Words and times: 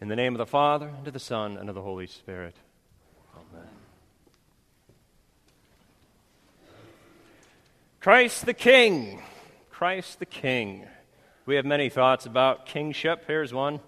In 0.00 0.08
the 0.08 0.16
name 0.16 0.34
of 0.34 0.38
the 0.38 0.46
Father, 0.46 0.88
and 0.88 1.06
of 1.06 1.14
the 1.14 1.18
Son, 1.18 1.56
and 1.56 1.70
of 1.70 1.74
the 1.74 1.80
Holy 1.80 2.06
Spirit. 2.06 2.54
Amen. 3.34 3.66
Christ 8.00 8.44
the 8.44 8.52
King. 8.52 9.22
Christ 9.70 10.18
the 10.18 10.26
King. 10.26 10.86
We 11.46 11.56
have 11.56 11.64
many 11.64 11.88
thoughts 11.88 12.26
about 12.26 12.66
kingship. 12.66 13.24
Here's 13.26 13.54
one. 13.54 13.80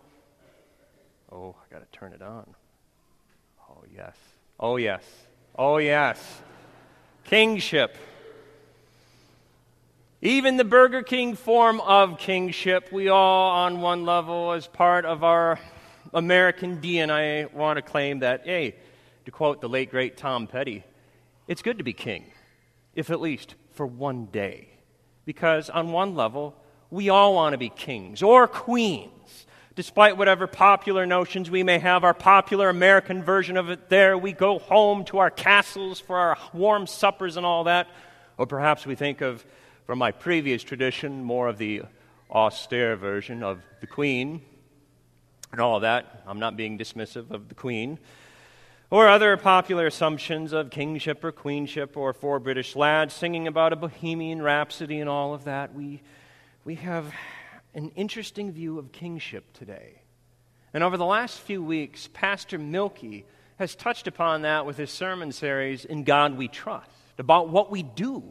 Oh, 1.31 1.55
I 1.61 1.75
got 1.75 1.81
to 1.81 1.99
turn 1.99 2.15
it 2.15 2.23
on. 2.23 2.55
Oh, 3.69 3.85
yes. 3.95 4.17
Oh, 4.59 4.77
yes. 4.77 5.05
Oh, 5.59 5.77
yes. 5.77 6.41
Kingship. 7.25 7.97
Even 10.23 10.57
the 10.57 10.65
Burger 10.65 11.03
King 11.03 11.37
form 11.37 11.81
of 11.83 12.19
kingship, 12.19 12.91
we 12.91 13.09
all, 13.09 13.51
on 13.51 13.83
one 13.83 14.07
level, 14.07 14.53
as 14.53 14.67
part 14.67 15.05
of 15.05 15.23
our 15.23 15.59
American 16.13 16.81
DNA 16.81 17.53
want 17.53 17.77
to 17.77 17.83
claim 17.83 18.21
that, 18.21 18.43
hey, 18.45 18.75
to 19.25 19.31
quote 19.31 19.61
the 19.61 19.69
late 19.69 19.91
great 19.91 20.17
Tom 20.17 20.47
Petty, 20.47 20.85
it's 21.47 21.63
good 21.63 21.79
to 21.79 21.85
be 21.85 21.93
king, 21.93 22.25
if 22.95 23.11
at 23.11 23.21
least 23.21 23.55
for 23.73 23.87
one 23.87 24.27
day. 24.27 24.69
Because 25.25 25.69
on 25.69 25.93
one 25.93 26.15
level, 26.15 26.55
we 26.91 27.11
all 27.11 27.35
want 27.35 27.53
to 27.53 27.59
be 27.59 27.69
kings 27.69 28.23
or 28.23 28.49
queens. 28.49 29.47
Despite 29.75 30.17
whatever 30.17 30.47
popular 30.47 31.07
notions 31.07 31.51
we 31.51 31.63
may 31.63 31.79
have, 31.79 32.03
our 32.03 32.15
popular 32.15 32.69
American 32.69 33.23
version 33.23 33.57
of 33.57 33.71
it 33.71 33.89
there, 33.89 34.19
we 34.19 34.33
go 34.33 34.59
home 34.59 35.05
to 35.05 35.19
our 35.19 35.31
castles 35.31 36.01
for 36.01 36.17
our 36.17 36.37
warm 36.53 36.87
suppers 36.87 37.37
and 37.37 37.47
all 37.47 37.65
that. 37.65 37.87
Or 38.39 38.47
perhaps 38.47 38.87
we 38.87 38.97
think 38.97 39.21
of, 39.21 39.45
from 39.87 39.99
my 39.99 40.11
previous 40.11 40.63
tradition, 40.63 41.23
more 41.23 41.49
of 41.49 41.59
the 41.59 41.83
austere 42.31 42.97
version 42.97 43.43
of 43.43 43.61
the 43.81 43.87
queen, 43.87 44.43
and 45.53 45.61
all 45.61 45.77
of 45.77 45.83
that. 45.83 46.23
I'm 46.27 46.39
not 46.39 46.57
being 46.57 46.79
dismissive 46.79 47.31
of 47.31 47.49
the 47.49 47.55
queen. 47.55 47.99
Or 48.91 49.07
other 49.07 49.37
popular 49.37 49.87
assumptions 49.87 50.53
of 50.53 50.71
kingship 50.71 51.23
or 51.23 51.31
queenship 51.31 51.97
or 51.97 52.13
four 52.13 52.41
British 52.41 52.75
lads 52.75 53.13
singing 53.13 53.47
about 53.47 53.73
a 53.73 53.77
bohemian 53.77 54.41
rhapsody 54.41 55.01
and 55.01 55.11
all 55.11 55.35
of 55.35 55.45
that. 55.45 55.75
We, 55.75 56.01
we 56.65 56.77
have 56.77 57.13
an 57.75 57.91
interesting 57.97 58.51
view 58.51 58.79
of 58.79 58.93
kingship 58.93 59.53
today. 59.53 60.01
And 60.73 60.83
over 60.83 60.97
the 60.97 61.05
last 61.05 61.39
few 61.41 61.63
weeks, 61.63 62.09
Pastor 62.13 62.59
Milky 62.59 63.27
has 63.59 63.75
touched 63.75 64.07
upon 64.07 64.43
that 64.43 64.65
with 64.65 64.77
his 64.77 64.91
sermon 64.91 65.33
series, 65.33 65.85
In 65.85 66.05
God 66.05 66.39
We 66.39 66.49
Trust, 66.49 66.91
about 67.19 67.49
what 67.49 67.71
we 67.71 67.83
do 67.83 68.23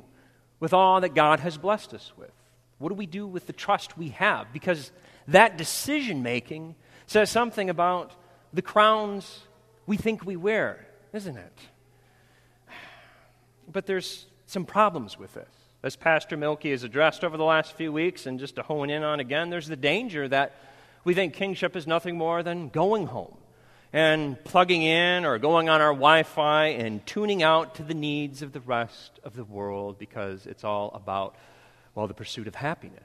with 0.59 0.73
all 0.73 1.01
that 1.01 1.13
God 1.13 1.39
has 1.41 1.57
blessed 1.57 1.93
us 1.93 2.13
with. 2.17 2.31
What 2.79 2.89
do 2.89 2.95
we 2.95 3.05
do 3.05 3.27
with 3.27 3.47
the 3.47 3.53
trust 3.53 3.97
we 3.97 4.09
have? 4.09 4.53
Because 4.53 4.91
that 5.27 5.57
decision 5.57 6.23
making 6.23 6.75
says 7.07 7.31
something 7.31 7.69
about 7.69 8.11
the 8.53 8.61
crowns 8.61 9.41
we 9.85 9.97
think 9.97 10.25
we 10.25 10.35
wear, 10.35 10.85
isn't 11.13 11.37
it? 11.37 11.57
But 13.71 13.85
there's 13.85 14.27
some 14.45 14.65
problems 14.65 15.17
with 15.17 15.33
this. 15.33 15.49
As 15.83 15.95
Pastor 15.95 16.35
Milky 16.37 16.71
has 16.71 16.83
addressed 16.83 17.23
over 17.23 17.37
the 17.37 17.43
last 17.43 17.73
few 17.73 17.91
weeks, 17.91 18.25
and 18.25 18.39
just 18.39 18.55
to 18.55 18.63
hone 18.63 18.89
in 18.89 19.03
on 19.03 19.19
again, 19.19 19.49
there's 19.49 19.67
the 19.67 19.75
danger 19.75 20.27
that 20.27 20.55
we 21.03 21.13
think 21.13 21.33
kingship 21.33 21.75
is 21.75 21.87
nothing 21.87 22.17
more 22.17 22.43
than 22.43 22.69
going 22.69 23.07
home 23.07 23.37
and 23.93 24.43
plugging 24.43 24.83
in 24.83 25.23
or 25.23 25.37
going 25.37 25.69
on 25.69 25.79
our 25.79 25.93
Wi 25.93 26.23
Fi 26.23 26.67
and 26.67 27.05
tuning 27.05 27.41
out 27.41 27.75
to 27.75 27.83
the 27.83 27.93
needs 27.93 28.41
of 28.41 28.51
the 28.51 28.59
rest 28.59 29.19
of 29.23 29.35
the 29.35 29.45
world 29.45 29.97
because 29.97 30.45
it's 30.45 30.65
all 30.65 30.91
about, 30.93 31.35
well, 31.95 32.07
the 32.07 32.13
pursuit 32.13 32.47
of 32.47 32.55
happiness 32.55 33.01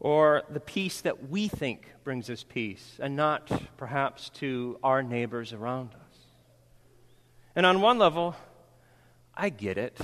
or 0.00 0.42
the 0.48 0.60
peace 0.60 1.02
that 1.02 1.28
we 1.28 1.46
think 1.46 1.86
brings 2.02 2.30
us 2.30 2.42
peace, 2.42 2.98
and 3.00 3.14
not 3.14 3.50
perhaps 3.76 4.30
to 4.30 4.78
our 4.82 5.02
neighbors 5.02 5.52
around 5.52 5.90
us. 5.94 6.18
And 7.54 7.66
on 7.66 7.82
one 7.82 7.98
level, 7.98 8.34
I 9.34 9.50
get 9.50 9.76
it. 9.76 9.98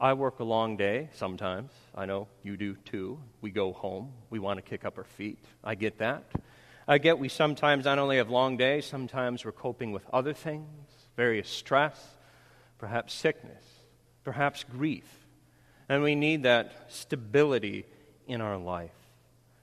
I 0.00 0.14
work 0.14 0.40
a 0.40 0.44
long 0.44 0.76
day 0.76 1.10
sometimes. 1.14 1.70
I 1.94 2.06
know 2.06 2.26
you 2.42 2.56
do 2.56 2.74
too. 2.74 3.20
We 3.40 3.52
go 3.52 3.72
home. 3.72 4.12
We 4.30 4.40
want 4.40 4.58
to 4.58 4.62
kick 4.62 4.84
up 4.84 4.98
our 4.98 5.04
feet. 5.04 5.38
I 5.62 5.76
get 5.76 5.98
that. 5.98 6.24
I 6.88 6.98
get 6.98 7.20
we 7.20 7.28
sometimes 7.28 7.84
not 7.84 8.00
only 8.00 8.16
have 8.16 8.28
long 8.28 8.56
days, 8.56 8.84
sometimes 8.84 9.44
we're 9.44 9.52
coping 9.52 9.92
with 9.92 10.02
other 10.12 10.32
things, 10.32 10.66
various 11.16 11.48
stress, 11.48 11.96
perhaps 12.78 13.14
sickness, 13.14 13.64
perhaps 14.24 14.64
grief. 14.64 15.06
And 15.88 16.02
we 16.02 16.16
need 16.16 16.42
that 16.42 16.72
stability 16.88 17.86
in 18.32 18.40
our 18.40 18.56
life. 18.56 18.90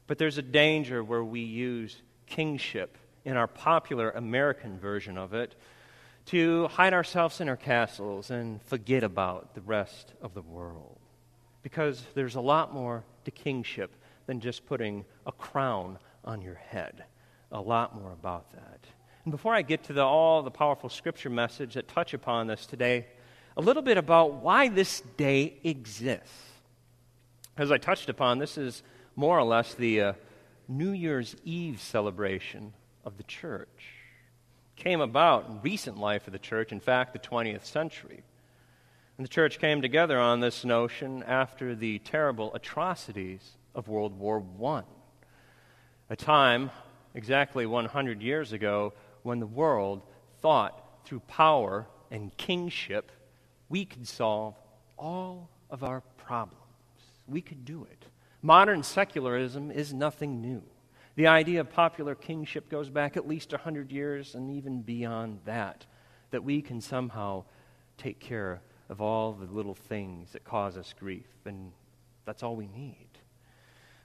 But 0.08 0.18
there's 0.18 0.38
a 0.38 0.44
danger 0.44 1.04
where 1.04 1.24
we 1.24 1.42
use 1.42 2.02
kingship 2.28 2.98
in 3.26 3.36
our 3.36 3.48
popular 3.48 4.12
American 4.12 4.80
version 4.80 5.18
of 5.18 5.34
it 5.34 5.56
to 6.28 6.68
hide 6.68 6.94
ourselves 6.94 7.42
in 7.42 7.50
our 7.50 7.58
castles 7.58 8.30
and 8.30 8.62
forget 8.64 9.04
about 9.04 9.56
the 9.56 9.62
rest 9.62 10.14
of 10.22 10.34
the 10.36 10.42
world. 10.42 11.00
Because 11.64 12.06
there's 12.14 12.36
a 12.36 12.42
lot 12.42 12.74
more 12.74 13.04
to 13.26 13.32
kingship 13.32 13.92
than 14.28 14.40
just 14.40 14.66
putting 14.68 15.04
a 15.26 15.32
crown 15.32 15.98
on 16.24 16.42
your 16.42 16.56
head. 16.56 17.04
A 17.52 17.60
lot 17.60 18.00
more 18.00 18.12
about 18.12 18.52
that. 18.52 18.80
And 19.26 19.32
before 19.32 19.56
I 19.56 19.64
get 19.64 19.86
to 19.86 19.94
the, 19.94 20.04
all 20.04 20.44
the 20.44 20.52
powerful 20.52 20.90
scripture 20.90 21.32
message 21.32 21.74
that 21.74 21.88
touch 21.88 22.14
upon 22.14 22.48
this 22.48 22.68
today, 22.68 23.08
a 23.58 23.62
little 23.62 23.82
bit 23.82 23.98
about 23.98 24.36
why 24.36 24.70
this 24.70 25.02
day 25.18 25.58
exists. 25.64 26.49
As 27.58 27.72
I 27.72 27.78
touched 27.78 28.10
upon, 28.10 28.40
this 28.40 28.58
is 28.58 28.84
more 29.16 29.38
or 29.38 29.44
less 29.44 29.74
the 29.74 30.02
uh, 30.02 30.14
New 30.68 30.92
Year's 30.92 31.36
Eve 31.44 31.82
celebration 31.82 32.74
of 33.04 33.18
the 33.18 33.24
church. 33.24 33.94
Came 34.76 35.02
about 35.02 35.50
in 35.50 35.62
recent 35.62 35.98
life 35.98 36.28
of 36.28 36.34
the 36.34 36.40
church, 36.40 36.72
in 36.72 36.80
fact, 36.80 37.12
the 37.12 37.20
20th 37.20 37.66
century. 37.66 38.24
And 39.18 39.26
the 39.26 39.30
church 39.30 39.60
came 39.60 39.82
together 39.82 40.18
on 40.18 40.40
this 40.40 40.64
notion 40.64 41.24
after 41.24 41.76
the 41.76 42.00
terrible 42.00 42.54
atrocities 42.54 43.58
of 43.76 43.88
World 43.88 44.18
War 44.18 44.44
I, 44.64 44.84
a 46.10 46.16
time 46.16 46.72
exactly 47.14 47.66
100 47.66 48.22
years 48.22 48.54
ago 48.54 48.94
when 49.24 49.40
the 49.40 49.48
world 49.48 50.02
thought 50.42 51.06
through 51.06 51.20
power 51.22 51.88
and 52.12 52.36
kingship 52.38 53.12
we 53.68 53.86
could 53.86 54.08
solve 54.08 54.56
all 54.98 55.50
of 55.70 55.84
our 55.84 56.02
problems 56.18 56.59
we 57.30 57.42
could 57.42 57.66
do 57.66 57.88
it. 57.90 58.06
Modern 58.42 58.84
secularism 58.84 59.72
is 59.72 59.94
nothing 59.94 60.42
new. 60.42 60.64
The 61.16 61.28
idea 61.28 61.60
of 61.60 61.70
popular 61.70 62.16
kingship 62.16 62.70
goes 62.70 62.90
back 62.90 63.18
at 63.18 63.28
least 63.28 63.52
100 63.52 63.92
years 63.92 64.36
and 64.36 64.50
even 64.52 64.82
beyond 64.82 65.40
that, 65.46 65.86
that 66.32 66.44
we 66.44 66.62
can 66.62 66.80
somehow 66.80 67.44
take 67.98 68.20
care 68.20 68.62
of 68.88 69.02
all 69.02 69.34
the 69.34 69.46
little 69.46 69.76
things 69.76 70.32
that 70.32 70.44
cause 70.44 70.78
us 70.78 70.94
grief, 70.98 71.28
and 71.46 71.72
that's 72.26 72.42
all 72.42 72.56
we 72.56 72.68
need. 72.68 73.10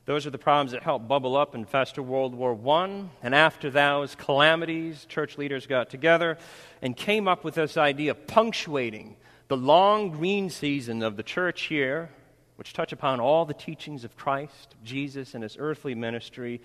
Those 0.06 0.26
are 0.26 0.30
the 0.30 0.38
problems 0.38 0.72
that 0.72 0.82
helped 0.82 1.08
bubble 1.08 1.36
up 1.36 1.54
and 1.54 1.66
fester 1.66 2.02
World 2.02 2.34
War 2.34 2.58
I. 2.76 3.04
And 3.22 3.34
after 3.34 3.70
those 3.70 4.14
calamities, 4.14 5.06
church 5.06 5.38
leaders 5.38 5.66
got 5.66 5.88
together 5.88 6.36
and 6.82 6.94
came 6.94 7.26
up 7.26 7.42
with 7.42 7.54
this 7.54 7.78
idea 7.78 8.10
of 8.10 8.26
punctuating 8.26 9.16
the 9.48 9.56
long 9.56 10.10
green 10.10 10.50
season 10.50 11.02
of 11.02 11.16
the 11.16 11.22
church 11.22 11.62
here 11.62 12.10
which 12.56 12.72
touch 12.72 12.92
upon 12.92 13.20
all 13.20 13.44
the 13.44 13.54
teachings 13.54 14.04
of 14.04 14.16
Christ, 14.16 14.74
Jesus, 14.84 15.34
and 15.34 15.42
his 15.42 15.56
earthly 15.58 15.94
ministry, 15.94 16.60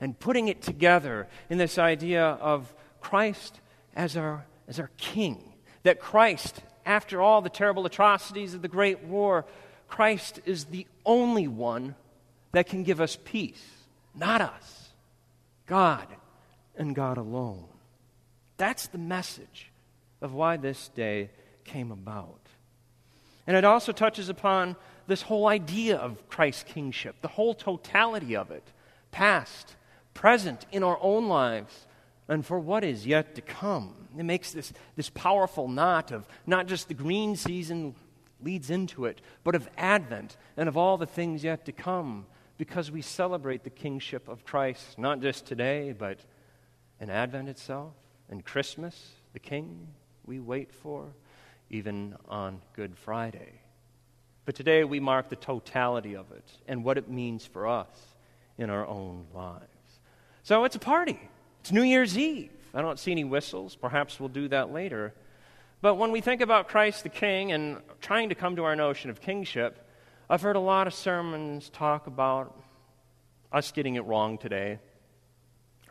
and 0.00 0.18
putting 0.18 0.48
it 0.48 0.62
together 0.62 1.28
in 1.50 1.58
this 1.58 1.78
idea 1.78 2.24
of 2.24 2.74
Christ 3.00 3.60
as 3.94 4.16
our, 4.16 4.46
as 4.68 4.80
our 4.80 4.90
king. 4.96 5.52
That 5.82 6.00
Christ, 6.00 6.62
after 6.86 7.20
all 7.20 7.42
the 7.42 7.50
terrible 7.50 7.86
atrocities 7.86 8.54
of 8.54 8.62
the 8.62 8.68
Great 8.68 9.04
War, 9.04 9.44
Christ 9.88 10.40
is 10.46 10.66
the 10.66 10.86
only 11.04 11.46
one 11.46 11.94
that 12.52 12.66
can 12.66 12.82
give 12.82 13.00
us 13.00 13.18
peace, 13.24 13.64
not 14.14 14.40
us. 14.40 14.92
God 15.66 16.06
and 16.76 16.94
God 16.94 17.18
alone. 17.18 17.66
That's 18.56 18.86
the 18.86 18.98
message 18.98 19.70
of 20.20 20.32
why 20.32 20.56
this 20.56 20.88
day 20.88 21.30
came 21.64 21.90
about. 21.90 22.43
And 23.46 23.56
it 23.56 23.64
also 23.64 23.92
touches 23.92 24.28
upon 24.28 24.76
this 25.06 25.22
whole 25.22 25.46
idea 25.46 25.96
of 25.96 26.28
Christ's 26.28 26.64
kingship, 26.64 27.16
the 27.20 27.28
whole 27.28 27.54
totality 27.54 28.36
of 28.36 28.50
it, 28.50 28.72
past, 29.10 29.76
present 30.14 30.64
in 30.72 30.82
our 30.82 30.98
own 31.00 31.28
lives, 31.28 31.86
and 32.28 32.44
for 32.44 32.58
what 32.58 32.84
is 32.84 33.06
yet 33.06 33.34
to 33.34 33.42
come. 33.42 33.94
It 34.16 34.24
makes 34.24 34.52
this, 34.52 34.72
this 34.96 35.10
powerful 35.10 35.68
knot 35.68 36.10
of 36.10 36.26
not 36.46 36.66
just 36.66 36.88
the 36.88 36.94
green 36.94 37.36
season 37.36 37.94
leads 38.42 38.70
into 38.70 39.04
it, 39.04 39.20
but 39.42 39.54
of 39.54 39.68
Advent 39.76 40.36
and 40.56 40.68
of 40.68 40.76
all 40.76 40.96
the 40.96 41.06
things 41.06 41.44
yet 41.44 41.66
to 41.66 41.72
come, 41.72 42.26
because 42.56 42.90
we 42.90 43.02
celebrate 43.02 43.64
the 43.64 43.70
kingship 43.70 44.28
of 44.28 44.44
Christ, 44.44 44.98
not 44.98 45.20
just 45.20 45.44
today, 45.44 45.92
but 45.92 46.18
in 47.00 47.10
Advent 47.10 47.48
itself, 47.48 47.92
and 48.30 48.44
Christmas, 48.44 49.10
the 49.32 49.38
King 49.38 49.88
we 50.24 50.40
wait 50.40 50.72
for, 50.72 51.12
even 51.70 52.16
on 52.28 52.60
Good 52.74 52.96
Friday. 52.96 53.60
But 54.44 54.54
today 54.54 54.84
we 54.84 55.00
mark 55.00 55.28
the 55.28 55.36
totality 55.36 56.14
of 56.14 56.30
it 56.32 56.44
and 56.68 56.84
what 56.84 56.98
it 56.98 57.08
means 57.08 57.46
for 57.46 57.66
us 57.66 57.88
in 58.58 58.70
our 58.70 58.86
own 58.86 59.26
lives. 59.34 59.64
So 60.42 60.64
it's 60.64 60.76
a 60.76 60.80
party. 60.80 61.18
It's 61.60 61.72
New 61.72 61.82
Year's 61.82 62.18
Eve. 62.18 62.50
I 62.74 62.82
don't 62.82 62.98
see 62.98 63.12
any 63.12 63.24
whistles. 63.24 63.76
Perhaps 63.76 64.20
we'll 64.20 64.28
do 64.28 64.48
that 64.48 64.72
later. 64.72 65.14
But 65.80 65.94
when 65.94 66.12
we 66.12 66.20
think 66.20 66.40
about 66.40 66.68
Christ 66.68 67.02
the 67.02 67.08
King 67.08 67.52
and 67.52 67.80
trying 68.00 68.28
to 68.28 68.34
come 68.34 68.56
to 68.56 68.64
our 68.64 68.76
notion 68.76 69.10
of 69.10 69.20
kingship, 69.20 69.88
I've 70.28 70.42
heard 70.42 70.56
a 70.56 70.60
lot 70.60 70.86
of 70.86 70.94
sermons 70.94 71.70
talk 71.70 72.06
about 72.06 72.58
us 73.52 73.70
getting 73.72 73.94
it 73.94 74.04
wrong 74.04 74.38
today. 74.38 74.78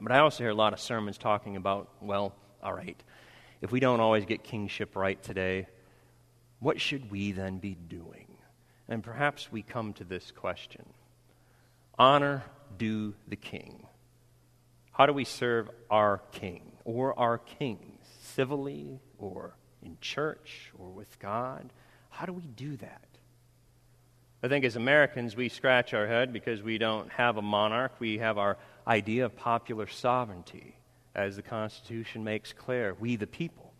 But 0.01 0.11
I 0.11 0.19
also 0.19 0.43
hear 0.43 0.49
a 0.49 0.55
lot 0.55 0.73
of 0.73 0.79
sermons 0.79 1.17
talking 1.17 1.55
about, 1.55 1.89
well, 2.01 2.33
all 2.61 2.73
right, 2.73 3.01
if 3.63 3.71
we 3.71 3.79
don't 3.79 4.01
always 4.01 4.25
get 4.25 4.43
kingship 4.43 4.93
right 4.93 5.23
today, 5.23 5.67
what 6.59 6.81
should 6.81 7.09
we 7.09 7.31
then 7.31 7.59
be 7.59 7.75
doing? 7.75 8.27
And 8.89 9.01
perhaps 9.01 9.49
we 9.53 9.61
come 9.61 9.93
to 9.93 10.03
this 10.03 10.31
question 10.31 10.83
Honor 11.97 12.43
do 12.77 13.15
the 13.25 13.37
king. 13.37 13.87
How 14.91 15.05
do 15.05 15.13
we 15.13 15.23
serve 15.23 15.69
our 15.89 16.21
king 16.33 16.73
or 16.83 17.17
our 17.17 17.37
kings, 17.37 18.05
civilly 18.21 18.99
or 19.17 19.55
in 19.81 19.97
church 20.01 20.73
or 20.77 20.89
with 20.89 21.17
God? 21.19 21.71
How 22.09 22.25
do 22.25 22.33
we 22.33 22.43
do 22.43 22.75
that? 22.77 23.07
I 24.43 24.49
think 24.49 24.65
as 24.65 24.75
Americans, 24.75 25.37
we 25.37 25.47
scratch 25.47 25.93
our 25.93 26.05
head 26.05 26.33
because 26.33 26.61
we 26.61 26.77
don't 26.77 27.09
have 27.13 27.37
a 27.37 27.41
monarch. 27.41 27.93
We 27.99 28.17
have 28.17 28.37
our 28.37 28.57
idea 28.85 29.23
of 29.23 29.37
popular 29.37 29.87
sovereignty, 29.87 30.75
as 31.15 31.35
the 31.35 31.41
Constitution 31.41 32.23
makes 32.23 32.53
clear. 32.53 32.95
We, 32.99 33.15
the 33.15 33.27
people. 33.27 33.73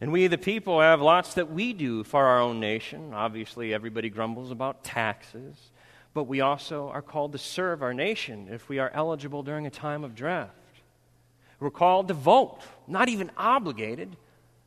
And 0.00 0.12
we, 0.12 0.26
the 0.26 0.38
people, 0.38 0.80
have 0.80 1.00
lots 1.00 1.34
that 1.34 1.50
we 1.50 1.72
do 1.72 2.04
for 2.04 2.24
our 2.24 2.40
own 2.40 2.60
nation. 2.60 3.14
Obviously, 3.14 3.72
everybody 3.72 4.10
grumbles 4.10 4.50
about 4.50 4.84
taxes, 4.84 5.70
but 6.12 6.24
we 6.24 6.40
also 6.40 6.88
are 6.88 7.00
called 7.00 7.32
to 7.32 7.38
serve 7.38 7.82
our 7.82 7.94
nation 7.94 8.48
if 8.50 8.68
we 8.68 8.78
are 8.78 8.90
eligible 8.92 9.42
during 9.42 9.66
a 9.66 9.70
time 9.70 10.04
of 10.04 10.14
draft. 10.14 10.52
We're 11.58 11.70
called 11.70 12.08
to 12.08 12.14
vote, 12.14 12.60
not 12.86 13.08
even 13.08 13.30
obligated, 13.38 14.16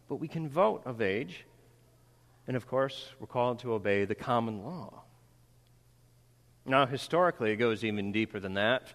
but 0.08 0.16
we 0.16 0.28
can 0.28 0.50
vote 0.50 0.82
of 0.86 1.02
age. 1.02 1.46
And 2.48 2.58
of 2.58 2.68
course, 2.68 3.10
we're 3.20 3.28
called 3.28 3.60
to 3.60 3.74
obey 3.74 4.06
the 4.06 4.16
common 4.16 4.64
law. 4.64 5.04
Now, 6.66 6.88
historically, 6.88 7.52
it 7.52 7.58
goes 7.58 7.84
even 7.84 8.12
deeper 8.12 8.40
than 8.40 8.56
that. 8.56 8.88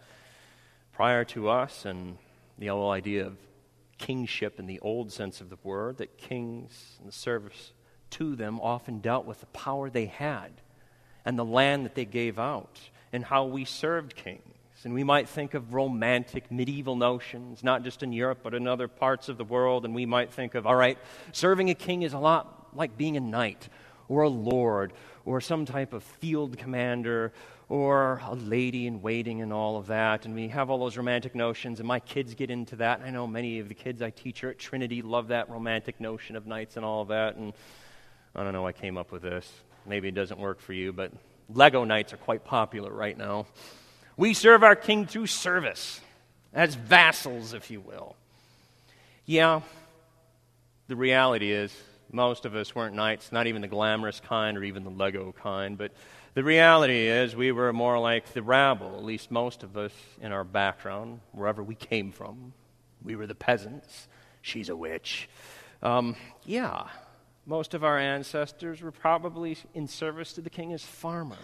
Prior 0.93 1.25
to 1.27 1.49
us 1.49 1.85
and 1.85 2.19
the 2.59 2.69
whole 2.69 2.91
idea 2.91 3.27
of 3.27 3.37
kingship 3.99 4.59
in 4.59 4.67
the 4.67 4.81
old 4.81 5.13
sense 5.13 5.41
of 5.41 5.51
the 5.51 5.59
word, 5.63 5.99
that 5.99 6.19
kings 6.19 6.97
and 6.99 7.09
the 7.09 7.13
service 7.13 7.73
to 8.11 8.37
them 8.37 8.61
often 8.61 9.01
dealt 9.01 9.27
with 9.27 9.41
the 9.41 9.47
power 9.47 9.91
they 9.91 10.07
had 10.07 10.53
and 11.25 11.39
the 11.39 11.45
land 11.45 11.85
that 11.85 11.95
they 11.95 12.05
gave 12.05 12.39
out 12.39 12.81
and 13.13 13.25
how 13.25 13.45
we 13.45 13.65
served 13.65 14.15
kings. 14.15 14.43
And 14.85 14.93
we 14.93 15.05
might 15.05 15.29
think 15.29 15.55
of 15.55 15.73
romantic 15.73 16.51
medieval 16.51 16.95
notions, 16.95 17.65
not 17.65 17.85
just 17.85 18.03
in 18.03 18.13
Europe, 18.13 18.41
but 18.43 18.53
in 18.53 18.69
other 18.69 18.87
parts 18.87 19.31
of 19.31 19.39
the 19.39 19.45
world. 19.45 19.87
And 19.87 19.95
we 19.95 20.05
might 20.05 20.31
think 20.31 20.55
of, 20.55 20.67
all 20.67 20.75
right, 20.75 20.99
serving 21.33 21.71
a 21.71 21.75
king 21.75 22.03
is 22.03 22.13
a 22.13 22.19
lot 22.19 22.77
like 22.77 22.97
being 22.99 23.17
a 23.17 23.21
knight 23.21 23.69
or 24.09 24.23
a 24.23 24.29
lord 24.29 24.93
or 25.25 25.41
some 25.41 25.65
type 25.65 25.95
of 25.95 26.03
field 26.03 26.59
commander 26.59 27.33
or 27.69 28.21
a 28.27 28.35
lady 28.35 28.87
in 28.87 29.01
waiting 29.01 29.41
and 29.43 29.53
all 29.53 29.77
of 29.77 29.87
that. 29.87 30.27
And 30.27 30.35
we 30.35 30.49
have 30.49 30.71
all 30.71 30.79
those 30.79 30.97
romantic 30.97 31.35
notions, 31.35 31.81
and 31.81 31.89
my 31.89 32.01
kids 32.01 32.35
get 32.35 32.51
into 32.51 32.77
that. 32.77 33.01
I 33.05 33.11
know 33.11 33.27
many 33.27 33.59
of 33.59 33.69
the 33.69 33.75
kids 33.75 34.03
I 34.03 34.11
teach 34.11 34.41
here 34.41 34.51
at 34.51 34.59
Trinity 34.59 35.03
love 35.03 35.29
that 35.29 35.49
romantic 35.49 36.01
notion 36.01 36.37
of 36.37 36.47
knights 36.47 36.77
and 36.77 36.85
all 36.85 37.03
of 37.03 37.09
that. 37.09 37.37
And 37.37 37.53
I 38.35 38.45
don't 38.45 38.53
know, 38.53 38.67
I 38.67 38.73
came 38.73 38.99
up 38.99 39.13
with 39.13 39.23
this. 39.23 39.51
Maybe 39.87 40.09
it 40.09 40.15
doesn't 40.15 40.39
work 40.39 40.61
for 40.61 40.73
you, 40.73 40.93
but 40.93 41.13
Lego 41.49 41.85
knights 41.85 42.13
are 42.13 42.19
quite 42.19 42.45
popular 42.45 42.93
right 42.93 43.17
now. 43.17 43.47
We 44.17 44.35
serve 44.35 44.63
our 44.63 44.77
king 44.77 45.07
through 45.07 45.27
service, 45.27 46.01
as 46.53 46.75
vassals, 46.75 47.53
if 47.53 47.71
you 47.71 47.81
will. 47.81 48.17
Yeah, 49.27 49.63
the 50.87 50.97
reality 50.97 51.51
is, 51.51 51.75
most 52.13 52.45
of 52.45 52.55
us 52.55 52.75
weren't 52.75 52.95
knights, 52.95 53.33
not 53.33 53.47
even 53.47 53.63
the 53.63 53.69
glamorous 53.69 54.21
kind 54.21 54.57
or 54.57 54.63
even 54.63 54.85
the 54.85 54.91
Lego 54.91 55.33
kind, 55.33 55.77
but 55.77 55.93
the 56.35 56.45
reality 56.45 57.07
is, 57.07 57.37
we 57.37 57.53
were 57.53 57.73
more 57.73 57.99
like 57.99 58.33
the 58.33 58.43
rabble, 58.43 58.97
at 58.97 59.05
least 59.05 59.31
most 59.31 59.63
of 59.63 59.77
us 59.77 59.93
in 60.21 60.33
our 60.33 60.45
background, 60.45 61.21
wherever 61.33 61.63
we 61.63 61.75
came 61.75 62.11
from. 62.11 62.53
We 63.03 63.17
were 63.17 63.27
the 63.27 63.35
peasants. 63.35 64.09
She's 64.43 64.69
a 64.69 64.77
witch. 64.77 65.29
Um, 65.83 66.17
yeah, 66.45 66.89
most 67.47 67.75
of 67.75 67.85
our 67.85 67.99
ancestors 67.99 68.81
were 68.83 68.91
probably 68.91 69.59
in 69.75 69.87
service 69.87 70.33
to 70.33 70.41
the 70.41 70.51
king 70.51 70.73
as 70.73 70.83
farmers, 70.83 71.39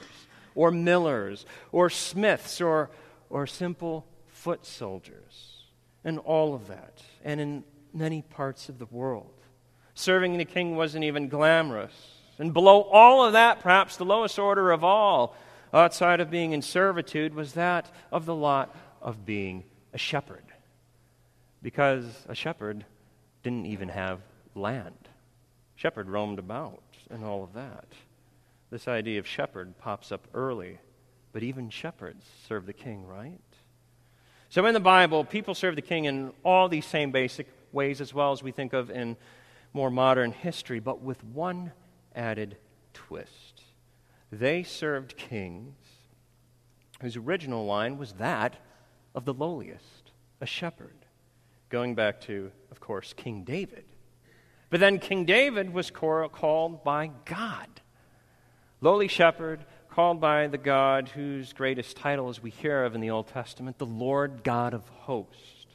or 0.54 0.70
millers, 0.70 1.46
or 1.72 1.88
smiths, 1.88 2.60
or, 2.60 2.90
or 3.28 3.46
simple 3.46 4.06
foot 4.26 4.66
soldiers, 4.66 5.64
and 6.04 6.18
all 6.18 6.54
of 6.54 6.68
that, 6.68 7.02
and 7.24 7.40
in 7.40 7.64
many 7.92 8.22
parts 8.22 8.68
of 8.68 8.78
the 8.78 8.86
world. 8.86 9.34
Serving 9.94 10.38
the 10.38 10.44
king 10.44 10.76
wasn't 10.76 11.04
even 11.04 11.28
glamorous. 11.28 12.19
And 12.40 12.54
below 12.54 12.80
all 12.80 13.24
of 13.24 13.34
that, 13.34 13.60
perhaps 13.60 13.98
the 13.98 14.04
lowest 14.06 14.38
order 14.38 14.70
of 14.70 14.82
all, 14.82 15.36
outside 15.74 16.20
of 16.20 16.30
being 16.30 16.52
in 16.52 16.62
servitude, 16.62 17.34
was 17.34 17.52
that 17.52 17.90
of 18.10 18.24
the 18.24 18.34
lot 18.34 18.74
of 19.02 19.26
being 19.26 19.62
a 19.92 19.98
shepherd. 19.98 20.44
Because 21.62 22.04
a 22.28 22.34
shepherd 22.34 22.86
didn't 23.42 23.66
even 23.66 23.90
have 23.90 24.20
land. 24.54 25.08
Shepherd 25.76 26.08
roamed 26.08 26.38
about 26.38 26.82
and 27.10 27.24
all 27.24 27.44
of 27.44 27.52
that. 27.52 27.84
This 28.70 28.88
idea 28.88 29.18
of 29.18 29.26
shepherd 29.26 29.76
pops 29.78 30.10
up 30.10 30.26
early, 30.32 30.78
but 31.32 31.42
even 31.42 31.68
shepherds 31.68 32.24
serve 32.48 32.64
the 32.64 32.72
king, 32.72 33.06
right? 33.06 33.38
So 34.48 34.64
in 34.64 34.72
the 34.72 34.80
Bible, 34.80 35.24
people 35.24 35.54
serve 35.54 35.76
the 35.76 35.82
king 35.82 36.06
in 36.06 36.32
all 36.42 36.70
these 36.70 36.86
same 36.86 37.10
basic 37.10 37.48
ways 37.70 38.00
as 38.00 38.14
well 38.14 38.32
as 38.32 38.42
we 38.42 38.50
think 38.50 38.72
of 38.72 38.90
in 38.90 39.18
more 39.74 39.90
modern 39.90 40.32
history, 40.32 40.80
but 40.80 41.02
with 41.02 41.22
one 41.22 41.72
added 42.14 42.56
twist. 42.92 43.62
They 44.32 44.62
served 44.62 45.16
kings 45.16 45.74
whose 47.00 47.16
original 47.16 47.64
line 47.66 47.98
was 47.98 48.12
that 48.14 48.56
of 49.14 49.24
the 49.24 49.34
lowliest, 49.34 50.12
a 50.40 50.46
shepherd, 50.46 50.94
going 51.68 51.94
back 51.94 52.20
to, 52.22 52.52
of 52.70 52.80
course, 52.80 53.12
King 53.12 53.42
David. 53.42 53.84
But 54.68 54.80
then 54.80 54.98
King 54.98 55.24
David 55.24 55.72
was 55.72 55.90
called 55.90 56.84
by 56.84 57.10
God. 57.24 57.68
Lowly 58.80 59.08
shepherd, 59.08 59.64
called 59.90 60.20
by 60.20 60.46
the 60.46 60.58
God 60.58 61.08
whose 61.08 61.52
greatest 61.52 61.96
title, 61.96 62.28
as 62.28 62.40
we 62.40 62.50
hear 62.50 62.84
of 62.84 62.94
in 62.94 63.00
the 63.00 63.10
Old 63.10 63.26
Testament, 63.28 63.78
the 63.78 63.86
Lord 63.86 64.44
God 64.44 64.74
of 64.74 64.86
hosts. 64.88 65.66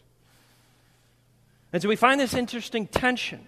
And 1.74 1.82
so 1.82 1.90
we 1.90 1.98
find 1.98 2.22
this 2.22 2.34
interesting 2.34 2.88
tension 2.88 3.46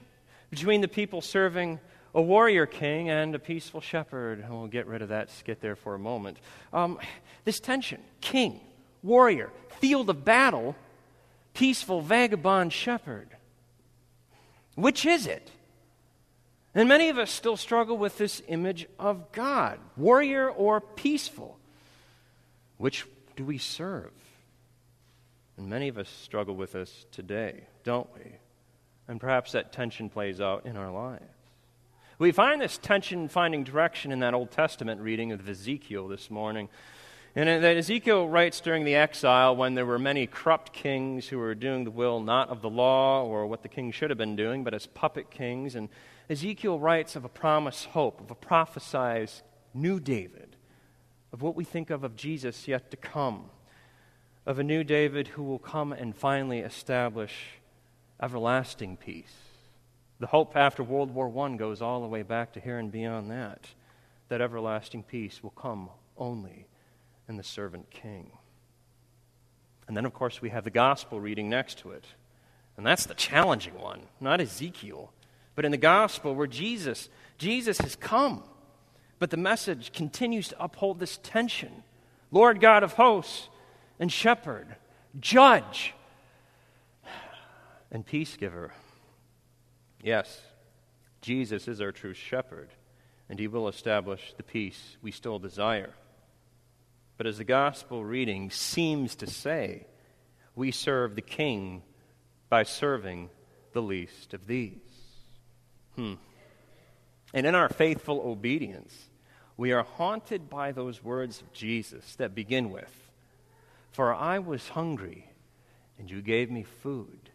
between 0.50 0.82
the 0.82 0.88
people 0.90 1.22
serving 1.22 1.80
a 2.18 2.22
warrior 2.22 2.66
king 2.66 3.12
and 3.12 3.36
a 3.36 3.40
peaceful 3.40 3.80
shepherd. 3.80 4.40
And 4.40 4.50
we'll 4.50 4.68
get 4.68 4.88
rid 4.88 5.04
of 5.04 5.10
that 5.10 5.30
skit 5.30 5.62
there 5.62 5.76
for 5.76 5.94
a 5.94 6.00
moment. 6.00 6.40
Um, 6.74 6.98
this 7.46 7.60
tension 7.60 8.02
king, 8.20 8.60
warrior, 9.04 9.52
field 9.80 10.10
of 10.10 10.26
battle, 10.26 10.76
peaceful 11.54 12.02
vagabond 12.02 12.74
shepherd. 12.74 13.30
Which 14.74 15.06
is 15.06 15.28
it? 15.28 15.52
And 16.74 16.90
many 16.90 17.10
of 17.10 17.20
us 17.20 17.30
still 17.30 17.56
struggle 17.56 17.98
with 17.98 18.18
this 18.18 18.42
image 18.48 18.88
of 18.98 19.32
God, 19.32 19.80
warrior 19.96 20.50
or 20.50 20.82
peaceful. 20.82 21.60
Which 22.78 23.06
do 23.36 23.46
we 23.46 23.60
serve? 23.60 24.12
And 25.56 25.70
many 25.70 25.88
of 25.88 26.00
us 26.00 26.10
struggle 26.10 26.56
with 26.56 26.72
this 26.72 27.06
today, 27.12 27.66
don't 27.84 28.10
we? 28.16 28.38
And 29.08 29.20
perhaps 29.20 29.52
that 29.52 29.72
tension 29.72 30.10
plays 30.10 30.42
out 30.42 30.66
in 30.66 30.78
our 30.78 30.92
lives. 30.92 31.37
We 32.20 32.32
find 32.32 32.60
this 32.60 32.80
tension 32.80 33.28
finding 33.28 33.64
direction 33.64 34.12
in 34.12 34.22
that 34.22 34.34
Old 34.34 34.50
Testament 34.50 35.02
reading 35.02 35.32
of 35.32 35.48
Ezekiel 35.48 36.08
this 36.08 36.32
morning. 36.32 36.68
And 37.36 37.64
that 37.64 37.78
Ezekiel 37.78 38.28
writes 38.28 38.60
during 38.60 38.86
the 38.86 38.96
exile 38.96 39.56
when 39.56 39.76
there 39.76 39.86
were 39.86 40.00
many 40.00 40.26
corrupt 40.26 40.74
kings 40.74 41.28
who 41.28 41.38
were 41.38 41.54
doing 41.54 41.84
the 41.84 41.92
will 41.92 42.20
not 42.20 42.50
of 42.50 42.64
the 42.64 42.72
law 42.72 43.24
or 43.24 43.46
what 43.46 43.62
the 43.62 43.68
king 43.68 43.92
should 43.92 44.10
have 44.10 44.18
been 44.18 44.36
doing, 44.36 44.64
but 44.64 44.74
as 44.74 44.88
puppet 44.88 45.30
kings. 45.30 45.76
And 45.76 45.90
Ezekiel 46.28 46.80
writes 46.80 47.16
of 47.16 47.24
a 47.24 47.30
promised 47.30 47.86
hope, 47.86 48.20
of 48.20 48.32
a 48.32 48.36
prophesied 48.36 49.30
new 49.76 50.00
David, 50.00 50.56
of 51.32 51.44
what 51.44 51.56
we 51.56 51.64
think 51.64 51.92
of 51.92 52.04
of 52.04 52.16
Jesus 52.16 52.68
yet 52.68 52.90
to 52.90 52.98
come, 52.98 53.52
of 54.44 54.58
a 54.58 54.64
new 54.64 54.84
David 54.84 55.28
who 55.28 55.44
will 55.44 55.60
come 55.60 55.94
and 55.94 56.16
finally 56.16 56.62
establish 56.62 57.60
everlasting 58.20 58.98
peace 58.98 59.47
the 60.20 60.28
hope 60.28 60.56
after 60.56 60.84
World 60.84 61.14
War 61.14 61.32
I 61.46 61.56
goes 61.56 61.82
all 61.82 62.02
the 62.02 62.08
way 62.08 62.24
back 62.24 62.54
to 62.54 62.60
here 62.60 62.80
and 62.80 62.92
beyond 62.92 63.30
that. 63.32 63.68
That 64.30 64.42
everlasting 64.42 65.04
peace 65.04 65.42
will 65.42 65.52
come 65.52 65.90
only 66.18 66.68
in 67.30 67.38
the 67.38 67.44
servant 67.44 67.90
king. 67.90 68.32
And 69.88 69.96
then, 69.96 70.06
of 70.06 70.14
course, 70.14 70.42
we 70.42 70.50
have 70.50 70.64
the 70.64 70.70
gospel 70.70 71.20
reading 71.20 71.50
next 71.50 71.80
to 71.80 71.92
it. 71.92 72.06
And 72.76 72.86
that's 72.86 73.06
the 73.06 73.14
challenging 73.14 73.80
one, 73.80 74.02
not 74.20 74.42
Ezekiel, 74.42 75.12
but 75.56 75.66
in 75.66 75.72
the 75.72 75.78
gospel 75.78 76.36
where 76.36 76.48
Jesus, 76.48 77.10
Jesus 77.38 77.80
has 77.80 77.96
come. 77.96 78.44
But 79.20 79.32
the 79.32 79.38
message 79.38 79.94
continues 79.94 80.50
to 80.50 80.64
uphold 80.64 81.00
this 81.00 81.20
tension 81.24 81.84
Lord 82.30 82.60
God 82.60 82.84
of 82.84 82.94
hosts 82.94 83.48
and 84.00 84.12
shepherd, 84.12 84.76
judge. 85.20 85.94
and 87.92 88.06
peace 88.06 88.36
giver. 88.36 88.74
Yes, 90.01 90.42
Jesus 91.22 91.68
is 91.68 91.82
our 91.82 91.92
true 91.92 92.13
shepherd, 92.13 92.70
and 93.30 93.39
he 93.39 93.48
will 93.48 93.68
establish 93.68 94.34
the 94.38 94.44
peace 94.44 94.98
we 95.01 95.12
still 95.12 95.39
desire. 95.39 95.94
But 97.18 97.27
as 97.27 97.39
the 97.39 97.44
gospel 97.44 98.06
reading 98.06 98.51
seems 98.51 99.16
to 99.16 99.27
say, 99.27 99.88
we 100.56 100.72
serve 100.72 101.16
the 101.16 101.22
king 101.22 101.84
by 102.50 102.63
serving 102.63 103.30
the 103.74 103.82
least 103.82 104.34
of 104.34 104.48
these. 104.48 104.74
Hmm. 105.96 106.13
And 107.34 107.46
in 107.46 107.56
our 107.56 107.70
faithful 107.70 108.22
obedience, 108.22 109.10
we 109.58 109.72
are 109.72 109.84
haunted 109.84 110.50
by 110.50 110.72
those 110.72 111.04
words 111.04 111.42
of 111.42 111.51
Jesus 111.51 112.16
that 112.16 112.36
begin 112.36 112.70
with 112.70 112.94
For 113.92 114.13
I 114.13 114.39
was 114.39 114.70
hungry, 114.70 115.30
and 115.98 116.10
you 116.10 116.22
gave 116.22 116.51
me 116.51 116.63
food. 116.63 117.27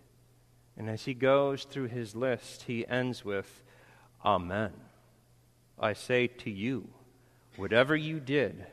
And 0.83 0.91
as 0.91 1.05
he 1.05 1.15
goes 1.15 1.62
through 1.62 1.87
his 1.87 2.17
list, 2.17 2.62
he 2.62 2.85
ends 2.89 3.25
with 3.25 3.62
Amen. 4.25 4.73
I 5.79 5.93
say 5.93 6.27
to 6.27 6.51
you, 6.51 6.89
whatever 7.55 7.95
you 7.95 8.19
did 8.19 8.67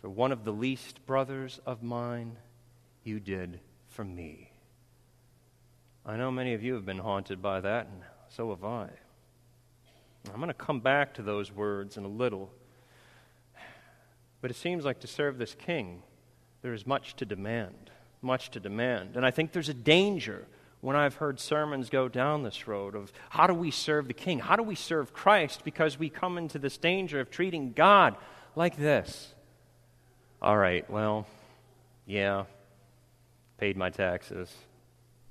for 0.00 0.08
one 0.08 0.32
of 0.32 0.44
the 0.44 0.52
least 0.54 1.04
brothers 1.04 1.60
of 1.66 1.82
mine, 1.82 2.38
you 3.04 3.20
did 3.20 3.60
for 3.88 4.02
me. 4.02 4.50
I 6.06 6.16
know 6.16 6.30
many 6.30 6.54
of 6.54 6.62
you 6.62 6.72
have 6.72 6.86
been 6.86 6.96
haunted 6.96 7.42
by 7.42 7.60
that, 7.60 7.86
and 7.86 8.00
so 8.30 8.48
have 8.48 8.64
I. 8.64 8.88
I'm 10.32 10.36
going 10.36 10.48
to 10.48 10.54
come 10.54 10.80
back 10.80 11.12
to 11.16 11.22
those 11.22 11.52
words 11.52 11.98
in 11.98 12.06
a 12.06 12.08
little. 12.08 12.50
But 14.40 14.50
it 14.50 14.56
seems 14.56 14.86
like 14.86 15.00
to 15.00 15.06
serve 15.06 15.36
this 15.36 15.54
king, 15.54 16.02
there 16.62 16.72
is 16.72 16.86
much 16.86 17.14
to 17.16 17.26
demand. 17.26 17.90
Much 18.22 18.52
to 18.52 18.58
demand. 18.58 19.16
And 19.16 19.26
I 19.26 19.30
think 19.30 19.52
there's 19.52 19.68
a 19.68 19.74
danger 19.74 20.46
when 20.86 20.94
I've 20.94 21.16
heard 21.16 21.40
sermons 21.40 21.90
go 21.90 22.08
down 22.08 22.44
this 22.44 22.68
road 22.68 22.94
of 22.94 23.12
how 23.28 23.48
do 23.48 23.54
we 23.54 23.72
serve 23.72 24.06
the 24.06 24.14
king? 24.14 24.38
How 24.38 24.54
do 24.54 24.62
we 24.62 24.76
serve 24.76 25.12
Christ? 25.12 25.64
Because 25.64 25.98
we 25.98 26.08
come 26.08 26.38
into 26.38 26.60
this 26.60 26.78
danger 26.78 27.18
of 27.18 27.28
treating 27.28 27.72
God 27.72 28.14
like 28.54 28.76
this. 28.76 29.34
All 30.40 30.56
right, 30.56 30.88
well, 30.88 31.26
yeah, 32.06 32.44
paid 33.58 33.76
my 33.76 33.90
taxes, 33.90 34.54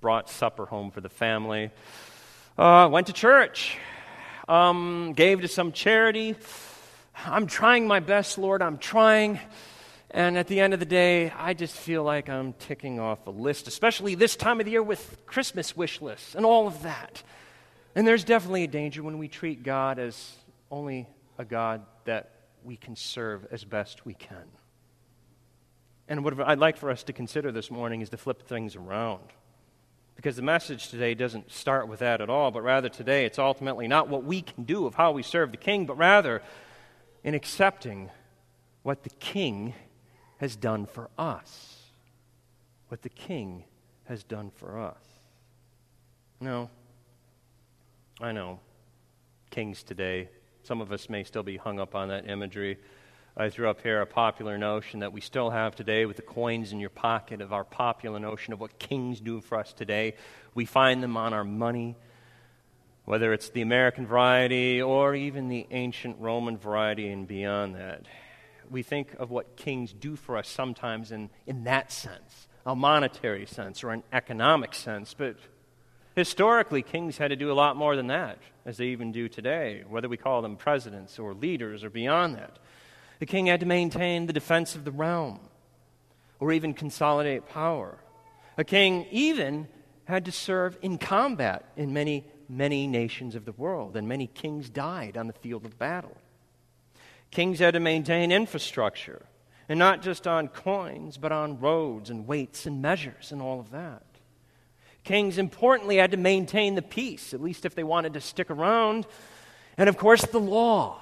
brought 0.02 0.30
supper 0.30 0.66
home 0.66 0.92
for 0.92 1.00
the 1.00 1.08
family, 1.08 1.72
uh, 2.58 2.90
went 2.92 3.08
to 3.08 3.14
church, 3.14 3.78
um, 4.50 5.14
gave 5.16 5.40
to 5.40 5.48
some 5.48 5.72
charity. 5.72 6.36
I'm 7.26 7.48
trying 7.48 7.88
my 7.88 8.02
best, 8.02 8.38
Lord, 8.38 8.62
I'm 8.62 8.78
trying. 8.78 9.40
And 10.16 10.38
at 10.38 10.48
the 10.48 10.62
end 10.62 10.74
of 10.74 10.80
the 10.80 10.86
day, 10.86 11.30
I 11.32 11.54
just 11.54 11.76
feel 11.76 12.02
like 12.02 12.30
I'm 12.30 12.54
ticking 12.54 13.02
off 13.02 13.28
a 13.28 13.32
list, 13.32 13.68
especially 13.68 14.16
this 14.16 14.38
time 14.38 14.62
of 14.62 14.66
the 14.66 14.72
year 14.72 14.82
with 14.82 15.18
Christmas 15.26 15.76
wish 15.76 16.00
lists 16.00 16.36
and 16.36 16.46
all 16.46 16.68
of 16.68 16.84
that. 16.84 17.22
And 17.96 18.08
there's 18.08 18.24
definitely 18.24 18.64
a 18.64 18.68
danger 18.68 19.04
when 19.04 19.18
we 19.18 19.28
treat 19.28 19.62
God 19.62 20.00
as 20.00 20.38
only 20.72 21.06
a 21.38 21.44
God 21.44 21.86
that 22.06 22.32
we 22.64 22.78
can 22.78 22.96
serve 22.96 23.46
as 23.52 23.66
best 23.66 24.06
we 24.06 24.14
can. 24.14 24.46
And 26.08 26.24
what 26.24 26.40
I'd 26.40 26.60
like 26.60 26.78
for 26.78 26.90
us 26.90 27.04
to 27.04 27.14
consider 27.14 27.52
this 27.52 27.70
morning 27.70 28.00
is 28.00 28.08
to 28.12 28.18
flip 28.18 28.48
things 28.48 28.78
around. 28.78 29.26
Because 30.16 30.38
the 30.38 30.42
message 30.42 30.88
today 30.88 31.14
doesn't 31.14 31.52
start 31.52 31.90
with 31.90 32.00
that 32.00 32.22
at 32.22 32.30
all, 32.30 32.52
but 32.52 32.62
rather 32.62 32.88
today 32.88 33.26
it's 33.26 33.38
ultimately 33.38 33.90
not 33.90 34.08
what 34.08 34.24
we 34.24 34.42
can 34.42 34.64
do 34.64 34.86
of 34.86 34.96
how 34.96 35.12
we 35.12 35.24
serve 35.24 35.52
the 35.52 35.58
King, 35.58 35.86
but 35.86 35.98
rather 35.98 36.42
in 37.22 37.34
accepting 37.34 38.10
what 38.82 39.04
the 39.04 39.10
King 39.10 39.74
has 40.38 40.56
done 40.56 40.86
for 40.86 41.10
us. 41.18 41.84
What 42.90 43.02
the 43.02 43.10
King 43.10 43.64
has 44.06 44.24
done 44.24 44.52
for 44.56 44.80
us. 44.80 45.02
No, 46.40 46.70
I 48.22 48.32
know. 48.32 48.60
Kings 49.50 49.84
today, 49.84 50.30
some 50.64 50.82
of 50.82 50.92
us 50.92 51.10
may 51.10 51.24
still 51.24 51.44
be 51.44 51.58
hung 51.58 51.80
up 51.80 51.96
on 51.96 52.10
that 52.10 52.30
imagery. 52.30 52.78
I 53.38 53.50
threw 53.50 53.70
up 53.70 53.82
here 53.82 54.02
a 54.02 54.06
popular 54.06 54.58
notion 54.58 55.00
that 55.00 55.12
we 55.12 55.22
still 55.22 55.50
have 55.50 55.76
today 55.76 56.06
with 56.06 56.18
the 56.18 56.22
coins 56.22 56.72
in 56.72 56.80
your 56.80 56.90
pocket 56.90 57.42
of 57.42 57.52
our 57.52 57.64
popular 57.64 58.20
notion 58.20 58.54
of 58.54 58.60
what 58.60 58.80
kings 58.80 59.20
do 59.20 59.42
for 59.42 59.58
us 59.58 59.74
today. 59.74 60.16
We 60.54 60.66
find 60.66 61.02
them 61.02 61.18
on 61.18 61.34
our 61.34 61.44
money, 61.44 61.96
whether 63.06 63.34
it's 63.34 63.50
the 63.50 63.62
American 63.62 64.06
variety 64.06 64.82
or 64.82 65.16
even 65.16 65.48
the 65.48 65.68
ancient 65.72 66.18
Roman 66.20 66.58
variety 66.58 67.10
and 67.10 67.28
beyond 67.28 67.76
that 67.76 68.04
we 68.72 68.84
think 68.84 69.14
of 69.20 69.32
what 69.32 69.56
kings 69.56 69.94
do 69.94 70.16
for 70.16 70.38
us 70.38 70.48
sometimes 70.48 71.12
in, 71.12 71.30
in 71.46 71.64
that 71.66 71.92
sense, 71.92 72.48
a 72.66 72.76
monetary 72.76 73.46
sense 73.46 73.84
or 73.84 73.92
an 73.92 74.04
economic 74.12 74.74
sense. 74.74 75.14
But 75.14 75.38
historically, 76.16 76.82
kings 76.82 77.18
had 77.18 77.30
to 77.30 77.36
do 77.36 77.52
a 77.52 77.54
lot 77.54 77.76
more 77.76 77.96
than 77.96 78.08
that, 78.08 78.40
as 78.66 78.78
they 78.78 78.88
even 78.88 79.12
do 79.12 79.30
today, 79.30 79.84
whether 79.88 80.10
we 80.10 80.18
call 80.18 80.42
them 80.42 80.56
presidents 80.56 81.20
or 81.20 81.34
leaders 81.34 81.84
or 81.84 81.90
beyond 81.90 82.36
that. 82.36 82.58
The 83.20 83.26
king 83.26 83.48
had 83.48 83.62
to 83.62 83.66
maintain 83.66 84.26
the 84.26 84.34
defense 84.34 84.76
of 84.76 84.84
the 84.84 84.92
realm 84.92 85.40
or 86.40 86.52
even 86.52 86.74
consolidate 86.74 87.48
power. 87.48 87.98
A 88.58 88.64
king 88.64 89.06
even 89.12 89.68
had 90.06 90.26
to 90.26 90.32
serve 90.32 90.78
in 90.82 90.98
combat 90.98 91.72
in 91.76 91.94
many, 91.94 92.26
many 92.48 92.88
nations 92.88 93.36
of 93.36 93.46
the 93.46 93.52
world, 93.54 93.96
and 93.96 94.08
many 94.08 94.28
kings 94.28 94.70
died 94.70 95.18
on 95.18 95.28
the 95.28 95.34
field 95.34 95.66
of 95.66 95.78
battle. 95.78 96.16
Kings 97.36 97.60
had 97.60 97.74
to 97.74 97.82
maintain 97.82 98.32
infrastructure, 98.32 99.26
and 99.68 99.78
not 99.78 100.02
just 100.02 100.26
on 100.26 100.48
coins, 100.48 101.18
but 101.18 101.34
on 101.34 101.60
roads 101.60 102.10
and 102.10 102.26
weights 102.26 102.66
and 102.66 102.82
measures 102.82 103.34
and 103.34 103.42
all 103.42 103.60
of 103.60 103.72
that. 103.72 104.06
Kings, 105.04 105.38
importantly, 105.38 105.98
had 105.98 106.12
to 106.12 106.18
maintain 106.18 106.76
the 106.76 106.82
peace, 106.82 107.34
at 107.34 107.42
least 107.42 107.66
if 107.66 107.76
they 107.76 107.84
wanted 107.84 108.14
to 108.14 108.22
stick 108.22 108.50
around, 108.50 109.06
and 109.78 109.90
of 109.90 109.98
course, 109.98 110.22
the 110.22 110.40
law, 110.40 111.02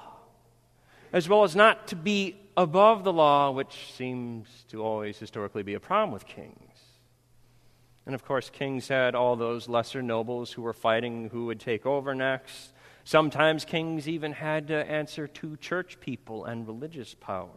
as 1.12 1.28
well 1.28 1.44
as 1.44 1.54
not 1.54 1.86
to 1.86 1.94
be 1.94 2.34
above 2.56 3.04
the 3.04 3.12
law, 3.12 3.52
which 3.52 3.92
seems 3.96 4.48
to 4.70 4.82
always 4.82 5.16
historically 5.16 5.62
be 5.62 5.74
a 5.74 5.80
problem 5.80 6.10
with 6.10 6.26
kings. 6.26 6.80
And 8.06 8.14
of 8.14 8.24
course, 8.24 8.50
kings 8.50 8.88
had 8.88 9.14
all 9.14 9.36
those 9.36 9.68
lesser 9.68 10.02
nobles 10.02 10.50
who 10.50 10.62
were 10.62 10.72
fighting 10.72 11.28
who 11.28 11.46
would 11.46 11.60
take 11.60 11.86
over 11.86 12.12
next. 12.12 12.72
Sometimes 13.04 13.66
kings 13.66 14.08
even 14.08 14.32
had 14.32 14.68
to 14.68 14.90
answer 14.90 15.28
to 15.28 15.56
church 15.58 16.00
people 16.00 16.46
and 16.46 16.66
religious 16.66 17.14
powers. 17.14 17.50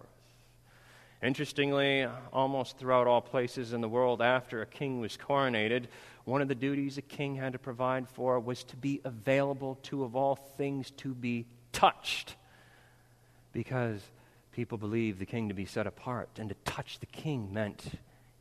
Interestingly, 1.23 2.05
almost 2.31 2.77
throughout 2.77 3.07
all 3.07 3.21
places 3.21 3.73
in 3.73 3.81
the 3.81 3.89
world 3.89 4.21
after 4.21 4.61
a 4.61 4.65
king 4.65 4.99
was 4.99 5.17
coronated, 5.17 5.85
one 6.25 6.41
of 6.41 6.49
the 6.49 6.53
duties 6.53 6.97
a 6.97 7.01
king 7.01 7.35
had 7.35 7.53
to 7.53 7.59
provide 7.59 8.07
for 8.09 8.39
was 8.39 8.63
to 8.65 8.75
be 8.75 9.01
available 9.05 9.79
to, 9.83 10.03
of 10.03 10.15
all 10.15 10.35
things, 10.35 10.91
to 10.91 11.15
be 11.15 11.45
touched. 11.71 12.35
Because 13.53 14.01
people 14.51 14.77
believed 14.77 15.17
the 15.17 15.25
king 15.25 15.47
to 15.47 15.55
be 15.55 15.65
set 15.65 15.87
apart, 15.87 16.29
and 16.37 16.49
to 16.49 16.55
touch 16.65 16.99
the 16.99 17.05
king 17.07 17.51
meant 17.53 17.85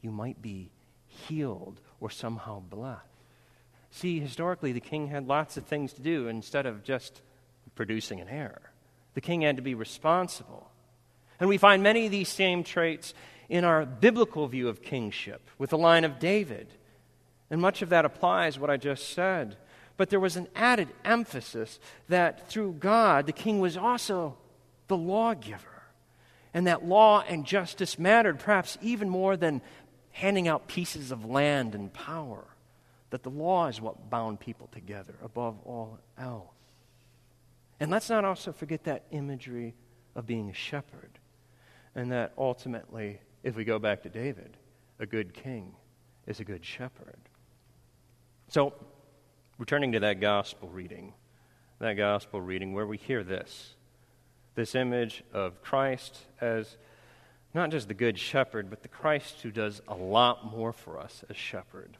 you 0.02 0.10
might 0.10 0.42
be 0.42 0.68
healed 1.06 1.80
or 2.00 2.10
somehow 2.10 2.60
blessed. 2.60 3.15
See, 3.96 4.20
historically, 4.20 4.72
the 4.72 4.80
king 4.80 5.06
had 5.06 5.26
lots 5.26 5.56
of 5.56 5.64
things 5.64 5.94
to 5.94 6.02
do 6.02 6.28
instead 6.28 6.66
of 6.66 6.84
just 6.84 7.22
producing 7.74 8.20
an 8.20 8.28
heir. 8.28 8.60
The 9.14 9.22
king 9.22 9.40
had 9.40 9.56
to 9.56 9.62
be 9.62 9.74
responsible. 9.74 10.68
And 11.40 11.48
we 11.48 11.56
find 11.56 11.82
many 11.82 12.04
of 12.04 12.12
these 12.12 12.28
same 12.28 12.62
traits 12.62 13.14
in 13.48 13.64
our 13.64 13.86
biblical 13.86 14.48
view 14.48 14.68
of 14.68 14.82
kingship 14.82 15.48
with 15.56 15.70
the 15.70 15.78
line 15.78 16.04
of 16.04 16.18
David. 16.18 16.74
And 17.48 17.58
much 17.58 17.80
of 17.80 17.88
that 17.88 18.04
applies 18.04 18.58
what 18.58 18.68
I 18.68 18.76
just 18.76 19.14
said. 19.14 19.56
But 19.96 20.10
there 20.10 20.20
was 20.20 20.36
an 20.36 20.48
added 20.54 20.88
emphasis 21.02 21.80
that 22.10 22.50
through 22.50 22.72
God, 22.74 23.24
the 23.24 23.32
king 23.32 23.60
was 23.60 23.78
also 23.78 24.36
the 24.88 24.96
lawgiver. 24.98 25.84
And 26.52 26.66
that 26.66 26.84
law 26.84 27.24
and 27.26 27.46
justice 27.46 27.98
mattered 27.98 28.40
perhaps 28.40 28.76
even 28.82 29.08
more 29.08 29.38
than 29.38 29.62
handing 30.12 30.48
out 30.48 30.68
pieces 30.68 31.10
of 31.10 31.24
land 31.24 31.74
and 31.74 31.90
power 31.90 32.44
that 33.10 33.22
the 33.22 33.30
law 33.30 33.66
is 33.68 33.80
what 33.80 34.10
bound 34.10 34.40
people 34.40 34.68
together 34.72 35.14
above 35.22 35.56
all 35.64 35.98
else. 36.18 36.50
And 37.78 37.90
let's 37.90 38.08
not 38.08 38.24
also 38.24 38.52
forget 38.52 38.84
that 38.84 39.04
imagery 39.10 39.74
of 40.14 40.26
being 40.26 40.48
a 40.48 40.54
shepherd. 40.54 41.18
And 41.94 42.10
that 42.12 42.32
ultimately, 42.36 43.20
if 43.42 43.54
we 43.54 43.64
go 43.64 43.78
back 43.78 44.02
to 44.02 44.08
David, 44.08 44.56
a 44.98 45.06
good 45.06 45.34
king 45.34 45.74
is 46.26 46.40
a 46.40 46.44
good 46.44 46.64
shepherd. 46.64 47.18
So, 48.48 48.74
returning 49.58 49.92
to 49.92 50.00
that 50.00 50.20
gospel 50.20 50.68
reading, 50.68 51.12
that 51.78 51.94
gospel 51.94 52.40
reading 52.40 52.72
where 52.72 52.86
we 52.86 52.96
hear 52.96 53.22
this 53.22 53.74
this 54.56 54.74
image 54.74 55.22
of 55.32 55.62
Christ 55.62 56.18
as 56.40 56.78
not 57.54 57.70
just 57.70 57.88
the 57.88 57.94
good 57.94 58.18
shepherd, 58.18 58.68
but 58.68 58.82
the 58.82 58.88
Christ 58.88 59.42
who 59.42 59.50
does 59.50 59.80
a 59.86 59.94
lot 59.94 60.50
more 60.50 60.72
for 60.72 60.98
us 60.98 61.22
as 61.30 61.36
shepherd. 61.36 61.98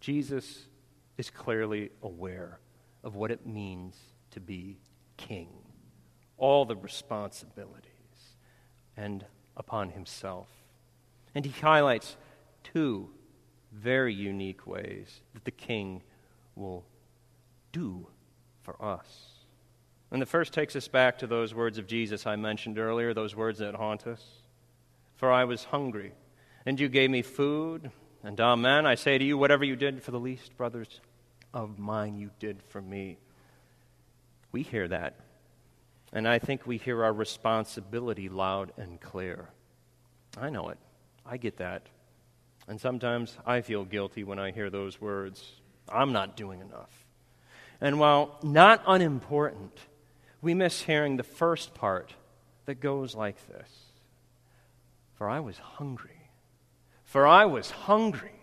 Jesus 0.00 0.66
is 1.18 1.30
clearly 1.30 1.90
aware 2.02 2.58
of 3.04 3.14
what 3.14 3.30
it 3.30 3.46
means 3.46 3.96
to 4.32 4.40
be 4.40 4.78
king, 5.16 5.48
all 6.36 6.64
the 6.64 6.76
responsibilities, 6.76 7.90
and 8.96 9.24
upon 9.56 9.90
himself. 9.90 10.48
And 11.34 11.44
he 11.44 11.52
highlights 11.60 12.16
two 12.64 13.10
very 13.72 14.12
unique 14.12 14.66
ways 14.66 15.20
that 15.34 15.44
the 15.44 15.50
King 15.50 16.02
will 16.56 16.84
do 17.72 18.08
for 18.62 18.82
us. 18.82 19.28
And 20.10 20.20
the 20.20 20.26
first 20.26 20.52
takes 20.52 20.74
us 20.74 20.88
back 20.88 21.18
to 21.18 21.26
those 21.26 21.54
words 21.54 21.78
of 21.78 21.86
Jesus 21.86 22.26
I 22.26 22.34
mentioned 22.34 22.78
earlier, 22.78 23.14
those 23.14 23.36
words 23.36 23.60
that 23.60 23.76
haunt 23.76 24.06
us. 24.06 24.24
For 25.14 25.30
I 25.30 25.44
was 25.44 25.64
hungry, 25.64 26.12
and 26.66 26.80
you 26.80 26.88
gave 26.88 27.10
me 27.10 27.22
food. 27.22 27.92
And 28.22 28.40
uh, 28.40 28.52
amen, 28.52 28.86
I 28.86 28.96
say 28.96 29.16
to 29.16 29.24
you, 29.24 29.38
whatever 29.38 29.64
you 29.64 29.76
did 29.76 30.02
for 30.02 30.10
the 30.10 30.20
least 30.20 30.56
brothers 30.56 31.00
of 31.54 31.78
mine, 31.78 32.16
you 32.16 32.30
did 32.38 32.62
for 32.68 32.82
me. 32.82 33.18
We 34.52 34.62
hear 34.62 34.88
that. 34.88 35.14
And 36.12 36.28
I 36.28 36.38
think 36.38 36.66
we 36.66 36.76
hear 36.76 37.04
our 37.04 37.12
responsibility 37.12 38.28
loud 38.28 38.72
and 38.76 39.00
clear. 39.00 39.48
I 40.36 40.50
know 40.50 40.68
it. 40.68 40.78
I 41.24 41.36
get 41.36 41.58
that. 41.58 41.82
And 42.68 42.80
sometimes 42.80 43.36
I 43.46 43.62
feel 43.62 43.84
guilty 43.84 44.22
when 44.24 44.38
I 44.38 44.50
hear 44.50 44.70
those 44.70 45.00
words. 45.00 45.44
I'm 45.88 46.12
not 46.12 46.36
doing 46.36 46.60
enough. 46.60 47.06
And 47.80 47.98
while 47.98 48.38
not 48.42 48.82
unimportant, 48.86 49.78
we 50.42 50.54
miss 50.54 50.82
hearing 50.82 51.16
the 51.16 51.22
first 51.22 51.74
part 51.74 52.14
that 52.66 52.80
goes 52.80 53.14
like 53.14 53.36
this 53.48 53.70
For 55.14 55.28
I 55.28 55.40
was 55.40 55.56
hungry. 55.58 56.19
For 57.10 57.26
I 57.26 57.46
was 57.46 57.72
hungry. 57.72 58.38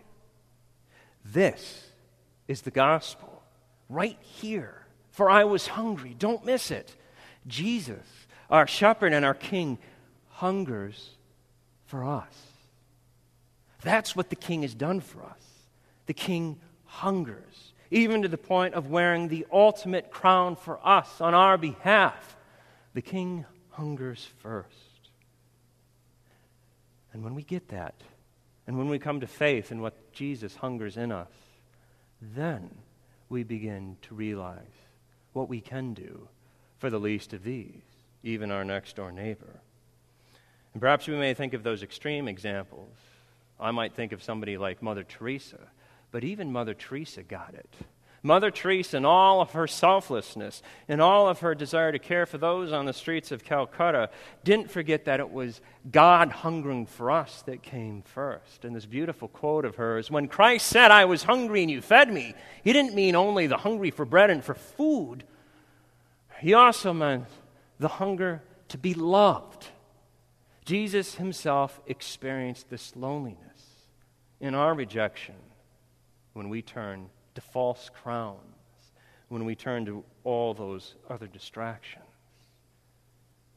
This 1.23 1.87
is 2.49 2.63
the 2.63 2.69
gospel 2.69 3.41
right 3.87 4.17
here. 4.19 4.85
For 5.11 5.29
I 5.29 5.45
was 5.45 5.67
hungry. 5.67 6.13
Don't 6.19 6.43
miss 6.43 6.69
it. 6.69 6.93
Jesus, 7.47 8.05
our 8.49 8.67
shepherd 8.67 9.13
and 9.13 9.23
our 9.23 9.33
king, 9.33 9.77
hungers 10.31 11.11
for 11.85 12.03
us. 12.03 12.35
That's 13.83 14.17
what 14.17 14.29
the 14.29 14.35
king 14.35 14.63
has 14.63 14.73
done 14.73 14.99
for 14.99 15.23
us. 15.23 15.45
The 16.05 16.13
king 16.13 16.59
hungers, 16.83 17.71
even 17.89 18.23
to 18.23 18.27
the 18.27 18.37
point 18.37 18.73
of 18.73 18.89
wearing 18.89 19.29
the 19.29 19.47
ultimate 19.49 20.11
crown 20.11 20.57
for 20.57 20.85
us 20.85 21.21
on 21.21 21.33
our 21.33 21.57
behalf. 21.57 22.35
The 22.93 23.01
king 23.01 23.45
hungers 23.69 24.27
first. 24.39 24.67
And 27.13 27.23
when 27.23 27.33
we 27.33 27.43
get 27.43 27.69
that, 27.69 27.93
and 28.67 28.77
when 28.77 28.89
we 28.89 28.99
come 28.99 29.21
to 29.21 29.27
faith 29.27 29.71
in 29.71 29.81
what 29.81 30.11
Jesus 30.11 30.57
hungers 30.57 30.97
in 30.97 31.11
us, 31.11 31.31
then 32.21 32.69
we 33.29 33.43
begin 33.43 33.97
to 34.03 34.15
realize 34.15 34.61
what 35.33 35.49
we 35.49 35.61
can 35.61 35.93
do 35.93 36.27
for 36.77 36.89
the 36.89 36.99
least 36.99 37.33
of 37.33 37.43
these, 37.43 37.81
even 38.23 38.51
our 38.51 38.65
next 38.65 38.97
door 38.97 39.11
neighbor. 39.11 39.61
And 40.73 40.81
perhaps 40.81 41.07
we 41.07 41.15
may 41.15 41.33
think 41.33 41.53
of 41.53 41.63
those 41.63 41.81
extreme 41.81 42.27
examples. 42.27 42.95
I 43.59 43.71
might 43.71 43.95
think 43.95 44.11
of 44.11 44.21
somebody 44.21 44.57
like 44.57 44.83
Mother 44.83 45.03
Teresa, 45.03 45.59
but 46.11 46.23
even 46.23 46.51
Mother 46.51 46.73
Teresa 46.73 47.23
got 47.23 47.53
it. 47.53 47.73
Mother 48.23 48.49
Teresa, 48.51 48.97
in 48.97 49.05
all 49.05 49.41
of 49.41 49.51
her 49.51 49.67
selflessness, 49.67 50.61
in 50.87 50.99
all 50.99 51.29
of 51.29 51.39
her 51.39 51.53
desire 51.53 51.91
to 51.91 51.99
care 51.99 52.25
for 52.25 52.37
those 52.37 52.71
on 52.71 52.85
the 52.85 52.93
streets 52.93 53.31
of 53.31 53.43
Calcutta, 53.43 54.09
didn't 54.43 54.71
forget 54.71 55.05
that 55.05 55.19
it 55.19 55.31
was 55.31 55.61
God 55.89 56.31
hungering 56.31 56.87
for 56.87 57.11
us 57.11 57.43
that 57.43 57.61
came 57.61 58.01
first. 58.01 58.65
And 58.65 58.75
this 58.75 58.85
beautiful 58.85 59.27
quote 59.27 59.65
of 59.65 59.75
hers 59.75 60.09
when 60.09 60.27
Christ 60.27 60.67
said, 60.67 60.89
I 60.89 61.05
was 61.05 61.23
hungry 61.23 61.61
and 61.61 61.71
you 61.71 61.81
fed 61.81 62.11
me, 62.11 62.33
he 62.63 62.73
didn't 62.73 62.95
mean 62.95 63.15
only 63.15 63.47
the 63.47 63.57
hungry 63.57 63.91
for 63.91 64.05
bread 64.05 64.29
and 64.29 64.43
for 64.43 64.55
food, 64.55 65.23
he 66.39 66.53
also 66.53 66.93
meant 66.93 67.25
the 67.79 67.87
hunger 67.87 68.41
to 68.69 68.77
be 68.77 68.93
loved. 68.93 69.67
Jesus 70.65 71.15
himself 71.15 71.79
experienced 71.87 72.69
this 72.69 72.95
loneliness 72.95 73.37
in 74.41 74.53
our 74.53 74.73
rejection 74.73 75.35
when 76.33 76.49
we 76.49 76.61
turn 76.61 77.09
to 77.37 77.41
false 77.41 77.91
crowns, 78.01 78.41
when 79.27 79.45
we 79.45 79.53
turn 79.53 79.85
to 79.85 80.03
all 80.23 80.55
those 80.55 80.95
other 81.07 81.27
distractions. 81.27 82.03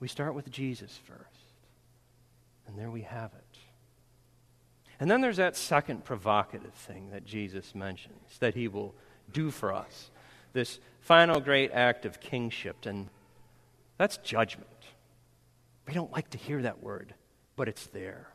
We 0.01 0.07
start 0.07 0.35
with 0.35 0.51
Jesus 0.51 0.99
first, 1.07 1.25
and 2.67 2.79
there 2.79 2.91
we 2.91 3.01
have 3.01 3.33
it. 3.33 3.59
And 5.01 5.11
then 5.11 5.23
there's 5.23 5.39
that 5.39 5.57
second 5.57 6.05
provocative 6.05 6.75
thing 6.75 7.09
that 7.13 7.25
Jesus 7.25 7.75
mentions 7.75 8.37
that 8.41 8.55
he 8.55 8.69
will 8.69 8.95
do 9.33 9.51
for 9.51 9.73
us 9.73 10.11
this 10.53 10.79
final 11.01 11.41
great 11.41 11.73
act 11.73 12.05
of 12.05 12.21
kingship, 12.21 12.85
and 12.85 13.09
that's 13.97 14.19
judgment. 14.19 14.69
We 15.89 15.95
don't 15.95 16.13
like 16.13 16.29
to 16.31 16.39
hear 16.39 16.61
that 16.61 16.83
word, 16.83 17.15
but 17.57 17.67
it's 17.67 17.87
there. 17.87 18.29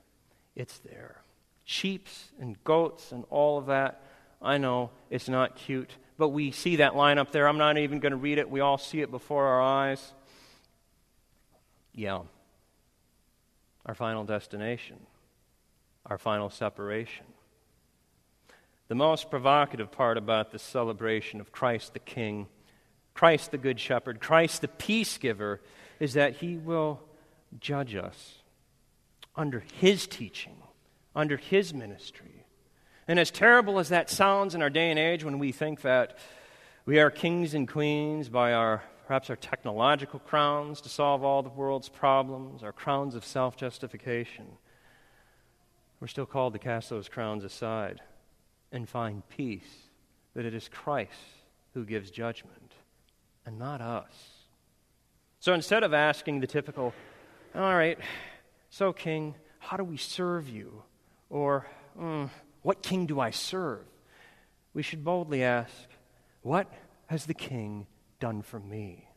It's 0.56 0.80
there. 0.80 1.22
Sheep 1.66 2.08
and 2.40 2.64
goats 2.64 3.12
and 3.12 3.26
all 3.30 3.60
of 3.60 3.68
that. 3.68 4.02
I 4.46 4.60
know 4.60 4.92
it's 5.10 5.28
not 5.28 5.56
cute, 5.56 5.90
but 6.18 6.30
we 6.30 6.52
see 6.52 6.78
that 6.78 6.96
line 6.96 7.18
up 7.18 7.32
there. 7.32 7.48
I'm 7.48 7.58
not 7.58 7.78
even 7.78 8.00
going 8.00 8.12
to 8.12 8.18
read 8.18 8.38
it. 8.38 8.50
We 8.50 8.60
all 8.60 8.78
see 8.78 9.02
it 9.02 9.10
before 9.10 9.46
our 9.46 9.62
eyes. 9.62 10.14
Yeah. 11.94 12.22
Our 13.86 13.96
final 13.96 14.24
destination, 14.24 14.98
our 16.06 16.18
final 16.18 16.50
separation. 16.50 17.26
The 18.88 18.96
most 18.96 19.32
provocative 19.32 19.92
part 19.92 20.18
about 20.18 20.52
the 20.52 20.60
celebration 20.60 21.42
of 21.42 21.52
Christ 21.52 21.94
the 21.94 22.00
King, 22.00 22.48
Christ 23.16 23.52
the 23.52 23.58
Good 23.58 23.80
Shepherd, 23.80 24.20
Christ 24.20 24.62
the 24.62 24.68
Peace 24.68 25.18
Giver, 25.18 25.62
is 26.00 26.14
that 26.14 26.38
he 26.38 26.58
will 26.58 27.02
judge 27.60 27.96
us 27.96 28.36
under 29.36 29.64
his 29.80 30.06
teaching, 30.06 30.58
under 31.16 31.38
his 31.38 31.74
ministry. 31.74 32.35
And 33.08 33.20
as 33.20 33.32
terrible 33.32 33.80
as 33.80 33.90
that 33.90 34.10
sounds 34.10 34.56
in 34.56 34.62
our 34.62 34.70
day 34.70 34.90
and 34.90 35.00
age 35.00 35.24
when 35.24 35.40
we 35.40 35.52
think 35.52 35.82
that 35.82 36.18
we 36.86 37.00
are 37.00 37.12
kings 37.12 37.54
and 37.54 37.68
queens 37.68 38.30
by 38.30 38.54
our 38.54 38.84
perhaps 39.08 39.30
our 39.30 39.36
technological 39.36 40.20
crowns 40.20 40.82
to 40.82 40.90
solve 40.90 41.24
all 41.24 41.44
the 41.44 41.50
world's 41.50 41.90
problems, 41.90 42.64
our 42.64 42.72
crowns 42.72 43.14
of 43.14 43.24
self 43.24 43.56
justification, 43.56 44.46
we're 46.00 46.08
still 46.08 46.26
called 46.26 46.54
to 46.54 46.60
cast 46.60 46.90
those 46.90 47.08
crowns 47.08 47.44
aside 47.44 48.02
and 48.72 48.90
find 48.90 49.28
peace 49.30 49.90
that 50.34 50.46
it 50.46 50.54
is 50.54 50.68
Christ 50.68 51.12
who 51.74 51.86
gives 51.86 52.12
judgment 52.12 52.74
and 53.46 53.60
not 53.60 53.82
us. 53.82 54.14
So 55.40 55.54
instead 55.54 55.84
of 55.84 55.94
asking 55.94 56.40
the 56.40 56.48
typical, 56.48 56.94
all 57.54 57.76
right, 57.76 58.00
so, 58.70 58.92
King, 58.92 59.36
how 59.60 59.78
do 59.78 59.84
we 59.84 59.96
serve 59.96 60.50
you? 60.50 60.84
Or, 61.30 61.66
mm, 61.98 62.30
what 62.66 62.82
king 62.82 63.06
do 63.06 63.20
I 63.20 63.30
serve? 63.30 63.86
We 64.74 64.82
should 64.82 65.04
boldly 65.04 65.44
ask, 65.44 65.72
what 66.42 66.72
has 67.06 67.28
the 67.28 67.36
king 67.36 67.86
done 68.20 68.42
for 68.42 68.60
me? 68.60 69.08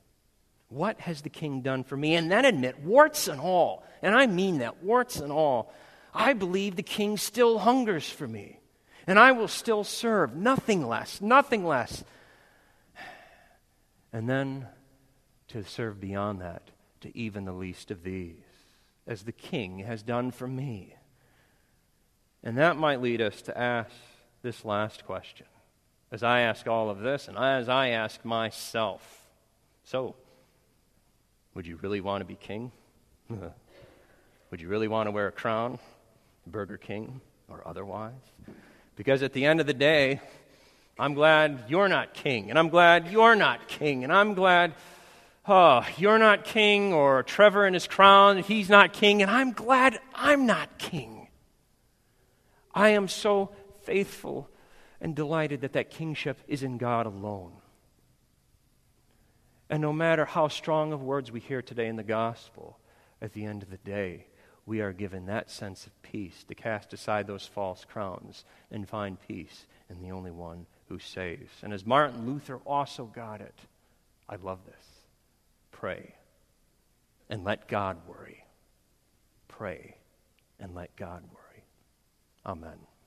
What 0.68 1.00
has 1.00 1.22
the 1.22 1.30
king 1.30 1.62
done 1.62 1.82
for 1.82 1.96
me? 1.96 2.14
And 2.14 2.30
then 2.30 2.44
admit, 2.44 2.80
warts 2.80 3.26
and 3.26 3.40
all, 3.40 3.82
and 4.02 4.14
I 4.14 4.26
mean 4.26 4.58
that, 4.58 4.82
warts 4.82 5.16
and 5.16 5.32
all, 5.32 5.72
I 6.12 6.34
believe 6.34 6.76
the 6.76 6.82
king 6.82 7.16
still 7.16 7.58
hungers 7.58 8.06
for 8.06 8.28
me 8.28 8.58
and 9.08 9.18
I 9.18 9.32
will 9.32 9.48
still 9.48 9.84
serve. 9.84 10.36
Nothing 10.36 10.86
less, 10.86 11.22
nothing 11.22 11.64
less. 11.64 12.04
And 14.12 14.28
then 14.28 14.66
to 15.48 15.64
serve 15.64 15.98
beyond 15.98 16.42
that 16.42 16.70
to 17.00 17.16
even 17.16 17.46
the 17.46 17.52
least 17.52 17.90
of 17.90 18.02
these, 18.02 18.36
as 19.06 19.22
the 19.22 19.32
King 19.32 19.78
has 19.78 20.02
done 20.02 20.30
for 20.30 20.46
me. 20.46 20.97
And 22.42 22.58
that 22.58 22.76
might 22.76 23.00
lead 23.00 23.20
us 23.20 23.42
to 23.42 23.58
ask 23.58 23.90
this 24.42 24.64
last 24.64 25.04
question, 25.04 25.46
as 26.12 26.22
I 26.22 26.40
ask 26.40 26.66
all 26.66 26.90
of 26.90 27.00
this, 27.00 27.28
and 27.28 27.36
as 27.36 27.68
I 27.68 27.88
ask 27.88 28.24
myself. 28.24 29.26
So, 29.84 30.14
would 31.54 31.66
you 31.66 31.78
really 31.82 32.00
want 32.00 32.20
to 32.20 32.24
be 32.24 32.36
king? 32.36 32.70
would 34.50 34.60
you 34.60 34.68
really 34.68 34.88
want 34.88 35.06
to 35.06 35.10
wear 35.10 35.26
a 35.26 35.32
crown, 35.32 35.78
Burger 36.46 36.76
King, 36.76 37.20
or 37.48 37.66
otherwise? 37.66 38.12
Because 38.96 39.22
at 39.22 39.32
the 39.32 39.44
end 39.44 39.60
of 39.60 39.66
the 39.66 39.74
day, 39.74 40.20
I'm 40.98 41.14
glad 41.14 41.64
you're 41.68 41.88
not 41.88 42.14
king, 42.14 42.50
and 42.50 42.58
I'm 42.58 42.68
glad 42.68 43.08
you're 43.08 43.36
not 43.36 43.68
king, 43.68 44.04
and 44.04 44.12
I'm 44.12 44.34
glad 44.34 44.74
oh, 45.48 45.84
you're 45.96 46.18
not 46.18 46.44
king, 46.44 46.92
or 46.92 47.22
Trevor 47.22 47.66
in 47.66 47.74
his 47.74 47.86
crown, 47.86 48.38
he's 48.38 48.68
not 48.68 48.92
king, 48.92 49.22
and 49.22 49.30
I'm 49.30 49.52
glad 49.52 49.98
I'm 50.14 50.46
not 50.46 50.78
king. 50.78 51.17
I 52.78 52.90
am 52.90 53.08
so 53.08 53.50
faithful 53.82 54.48
and 55.00 55.16
delighted 55.16 55.62
that 55.62 55.72
that 55.72 55.90
kingship 55.90 56.38
is 56.46 56.62
in 56.62 56.78
God 56.78 57.06
alone. 57.06 57.54
And 59.68 59.82
no 59.82 59.92
matter 59.92 60.24
how 60.24 60.46
strong 60.46 60.92
of 60.92 61.02
words 61.02 61.32
we 61.32 61.40
hear 61.40 61.60
today 61.60 61.88
in 61.88 61.96
the 61.96 62.04
gospel, 62.04 62.78
at 63.20 63.32
the 63.32 63.44
end 63.44 63.64
of 63.64 63.70
the 63.70 63.78
day, 63.78 64.26
we 64.64 64.80
are 64.80 64.92
given 64.92 65.26
that 65.26 65.50
sense 65.50 65.88
of 65.88 66.02
peace 66.02 66.44
to 66.44 66.54
cast 66.54 66.92
aside 66.92 67.26
those 67.26 67.44
false 67.44 67.84
crowns 67.84 68.44
and 68.70 68.88
find 68.88 69.18
peace 69.26 69.66
in 69.90 70.00
the 70.00 70.12
only 70.12 70.30
one 70.30 70.64
who 70.88 71.00
saves. 71.00 71.50
And 71.64 71.72
as 71.72 71.84
Martin 71.84 72.26
Luther 72.26 72.58
also 72.64 73.06
got 73.06 73.40
it, 73.40 73.58
I 74.28 74.36
love 74.36 74.60
this. 74.66 74.86
Pray 75.72 76.14
and 77.28 77.42
let 77.42 77.66
God 77.66 77.96
worry. 78.06 78.44
Pray 79.48 79.96
and 80.60 80.76
let 80.76 80.94
God 80.94 81.24
worry. 81.24 81.47
Amen. 82.48 82.97